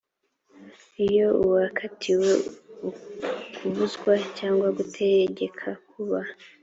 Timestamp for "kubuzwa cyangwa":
3.55-4.67